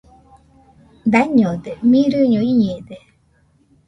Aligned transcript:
Dañode, 1.13 1.71
mirɨño 1.89 2.41
iñede. 2.51 2.97